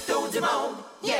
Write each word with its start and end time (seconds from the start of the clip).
fait 0.00 0.12
tour 0.12 0.28
du 0.30 0.40
monde, 0.40 0.76
yeah! 1.02 1.16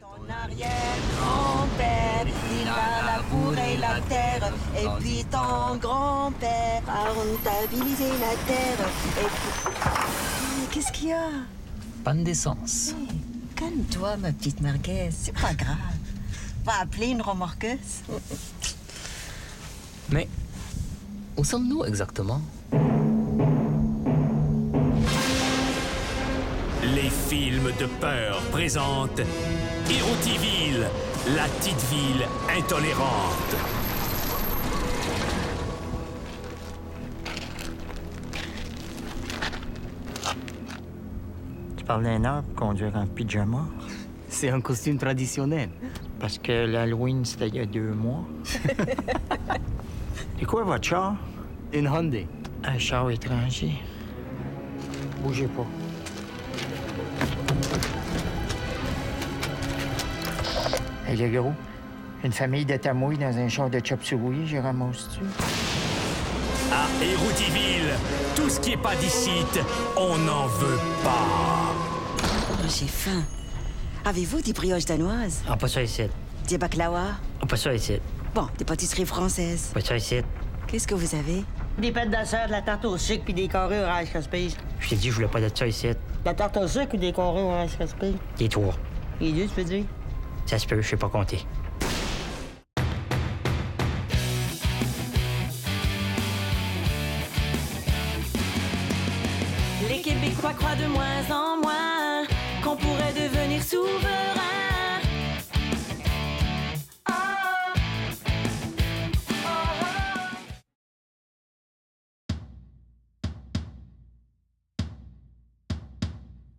Ton 0.00 0.28
arrière-grand-père, 0.30 2.26
il 2.26 2.68
a 2.68 3.16
labouré 3.16 3.76
la 3.78 4.00
terre. 4.02 4.52
Et 4.76 4.86
puis 5.00 5.24
ton 5.30 5.76
grand-père 5.76 6.82
a 6.88 7.12
rentabilisé 7.12 8.08
la 8.08 8.36
terre. 8.46 8.86
Et 9.18 9.26
puis... 9.26 10.68
Qu'est-ce 10.72 10.92
qu'il 10.92 11.08
y 11.08 11.12
a? 11.12 11.30
Panne 12.02 12.24
d'essence. 12.24 12.90
Hey, 12.90 13.08
Calme-toi, 13.56 14.16
ma 14.16 14.32
petite 14.32 14.60
merguez, 14.60 15.10
c'est 15.12 15.32
pas 15.32 15.54
grave. 15.54 15.76
Va 16.64 16.80
appeler 16.80 17.08
une 17.08 17.22
remorqueuse. 17.22 18.02
Mais 20.10 20.28
où 21.36 21.44
sommes-nous 21.44 21.84
exactement? 21.84 22.40
Les 26.92 27.08
films 27.08 27.70
de 27.80 27.86
peur 27.98 28.42
présentent 28.52 29.22
Héroutiville, 29.88 30.84
la 31.34 31.44
petite 31.44 31.80
ville 31.90 32.26
intolérante. 32.54 33.56
Tu 41.74 41.84
parles 41.86 42.04
d'un 42.04 42.42
pour 42.42 42.54
conduire 42.54 42.94
en 42.96 43.06
pyjama? 43.06 43.64
C'est 44.28 44.50
un 44.50 44.60
costume 44.60 44.98
traditionnel. 44.98 45.70
Parce 46.20 46.36
que 46.36 46.66
l'Halloween, 46.66 47.24
c'était 47.24 47.48
il 47.48 47.54
y 47.54 47.60
a 47.60 47.66
deux 47.66 47.94
mois. 47.94 48.26
C'est 50.38 50.44
quoi 50.44 50.64
votre 50.64 50.84
char? 50.84 51.16
Une 51.72 51.86
Hyundai. 51.86 52.26
Un 52.62 52.78
char 52.78 53.10
étranger. 53.10 53.72
Bougez 55.22 55.46
pas. 55.46 55.66
Hey, 61.06 61.16
le 61.16 61.28
gros, 61.40 61.52
une 62.24 62.32
famille 62.32 62.64
de 62.64 62.76
tamouilles 62.76 63.18
dans 63.18 63.36
un 63.36 63.48
char 63.48 63.68
de 63.70 63.80
chop 63.84 64.02
suey, 64.02 64.46
je 64.46 64.56
ramasse-tu? 64.56 65.20
À 66.72 66.86
Héroutiville, 67.04 67.92
tout 68.34 68.48
ce 68.48 68.58
qui 68.60 68.72
est 68.72 68.76
pas 68.82 68.96
d'ici, 68.96 69.30
on 69.96 70.16
n'en 70.16 70.46
veut 70.46 70.78
pas. 71.02 71.74
Oh, 72.22 72.54
J'ai 72.66 72.86
faim. 72.86 73.22
Avez-vous 74.04 74.40
des 74.40 74.52
brioches 74.52 74.86
danoises? 74.86 75.42
Ah, 75.48 75.56
pas 75.56 75.68
ça 75.68 75.82
ici. 75.82 76.02
Des 76.48 76.58
baklawa 76.58 77.02
Ah, 77.42 77.46
pas 77.46 77.56
ça 77.56 77.72
ici. 77.74 77.98
Bon, 78.34 78.48
des 78.58 78.64
pâtisseries 78.64 79.06
françaises. 79.06 79.70
Pas 79.74 79.80
ça 79.80 79.96
ici. 79.96 80.16
Qu'est-ce 80.66 80.86
que 80.86 80.94
vous 80.94 81.14
avez? 81.14 81.44
Des 81.78 81.92
pâtes 81.92 82.08
de 82.10 82.46
de 82.46 82.50
la 82.52 82.62
tarte 82.62 82.84
au 82.86 82.96
sucre 82.96 83.24
puis 83.24 83.34
des 83.34 83.48
carrés 83.48 83.82
au 83.82 83.86
Rice 83.86 84.10
Krispies. 84.10 84.56
Je 84.80 84.88
t'ai 84.88 84.96
dit, 84.96 85.08
je 85.10 85.14
voulais 85.14 85.28
pas 85.28 85.40
de 85.40 85.50
ça 85.54 85.66
ici. 85.66 85.88
De 85.88 85.94
La 86.24 86.34
tarte 86.34 86.56
au 86.56 86.66
sucre 86.66 86.94
ou 86.94 86.96
des 86.96 87.12
carrés 87.12 87.42
au 87.42 87.60
Rice 87.60 87.74
Krispies? 87.76 88.16
Les 88.40 88.48
trois. 88.48 88.74
Les 89.20 89.32
deux, 89.32 89.42
tu 89.44 89.48
peux 89.54 89.64
dire? 89.64 89.84
Ça 90.46 90.58
se 90.58 90.66
peut, 90.66 90.80
je 90.80 90.88
sais 90.88 90.96
pas 90.96 91.08
compter. 91.08 91.46
Les 99.88 100.00
Québécois 100.00 100.52
croient 100.52 100.76
de 100.76 100.86
moins 100.86 101.02
en 101.30 101.56
moins 101.62 102.26
qu'on 102.62 102.76
pourrait 102.76 103.12
devenir 103.14 103.62
souverain. 103.62 104.43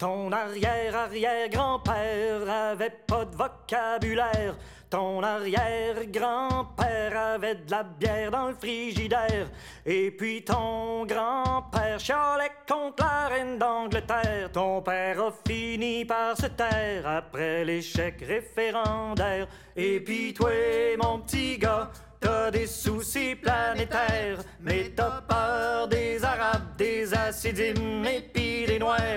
Ton 0.00 0.32
arrière-arrière-grand-père 0.32 2.48
avait 2.48 2.96
pas 3.06 3.24
de 3.26 3.36
vocabulaire. 3.36 4.56
Ton 4.88 5.22
arrière-grand-père 5.22 7.18
avait 7.34 7.56
de 7.56 7.70
la 7.70 7.82
bière 7.82 8.30
dans 8.30 8.48
le 8.48 8.54
frigidaire. 8.54 9.50
Et 9.84 10.10
puis 10.10 10.42
ton 10.42 11.04
grand-père 11.04 12.00
chialait 12.00 12.50
contre 12.66 13.04
la 13.04 13.28
reine 13.28 13.58
d'Angleterre. 13.58 14.50
Ton 14.50 14.80
père 14.80 15.22
a 15.22 15.32
fini 15.46 16.06
par 16.06 16.34
se 16.34 16.46
taire 16.46 17.06
après 17.06 17.66
l'échec 17.66 18.24
référendaire. 18.26 19.48
Et 19.76 20.00
puis 20.00 20.32
toi, 20.32 20.48
mon 20.96 21.18
petit 21.18 21.58
gars, 21.58 21.90
T'as 22.20 22.50
des 22.50 22.66
soucis 22.66 23.34
planétaires, 23.34 24.42
mais 24.60 24.92
t'as 24.94 25.22
peur 25.22 25.88
des 25.88 26.22
Arabes, 26.22 26.76
des 26.76 27.14
Assidim 27.14 28.04
et 28.04 28.20
puis 28.20 28.49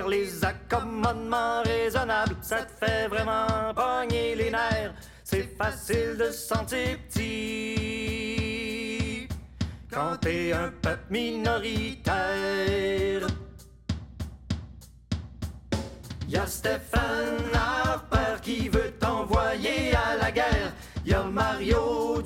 Les 0.10 0.44
accommodements 0.44 1.62
raisonnables, 1.64 2.36
ça 2.42 2.66
te 2.66 2.86
fait 2.86 3.08
vraiment 3.08 3.74
pogner 3.74 4.36
les 4.36 4.52
nerfs. 4.52 4.94
C'est 5.24 5.56
facile 5.58 6.18
de 6.18 6.26
se 6.26 6.48
sentir 6.48 6.98
petit 7.08 8.44
quand 9.90 10.18
t'es 10.20 10.52
un 10.52 10.70
peuple 10.82 11.06
minoritaire. 11.10 12.12
Y'a 16.28 16.46
Stéphane 16.46 17.38
Harper 17.54 18.42
qui 18.42 18.68
veut 18.68 18.92
t'envoyer 19.00 19.96
à 19.96 20.18
la 20.22 20.30
guerre. 20.32 20.74
Y'a 21.06 21.24
Mario 21.24 22.22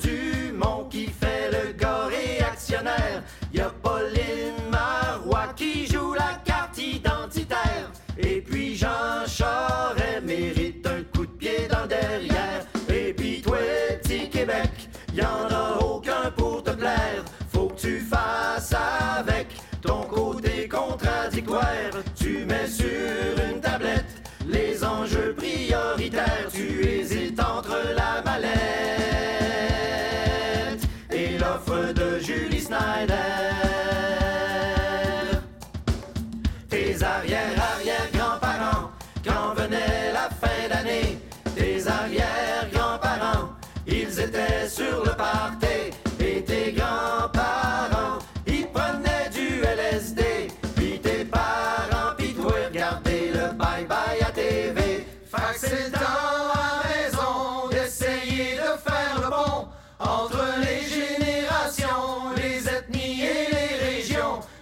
sur 22.77 23.45
une 23.49 23.59
tablette 23.59 24.05
les 24.47 24.83
enjeux 24.83 25.33
prioritaires. 25.35 26.47
Tu 26.53 26.85
hésites 26.85 27.39
entre 27.39 27.77
la 27.95 28.21
mallette 28.23 28.53
et 31.11 31.37
l'offre 31.37 31.93
de 31.93 32.19
Julie 32.19 32.61
Snyder. 32.61 33.13
Tes 36.69 37.03
arrière-arrière-grands-parents, 37.03 38.91
quand 39.25 39.53
venait 39.55 40.11
la 40.13 40.29
fin 40.41 40.67
d'année, 40.69 41.17
tes 41.55 41.87
arrière-grands-parents, 41.87 43.49
ils 43.87 44.19
étaient 44.19 44.67
sur 44.69 45.03
le 45.03 45.11
party. 45.15 45.66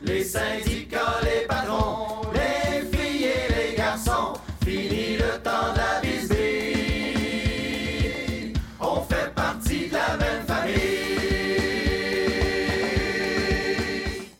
Les 0.01 0.23
syndicats, 0.23 1.14